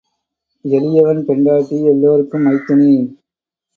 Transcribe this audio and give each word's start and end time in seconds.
எளியவன் 0.65 1.21
பெண்டாட்டி 1.25 1.77
எல்லோருக்கும் 1.83 2.45
மைத்துனி. 2.45 2.91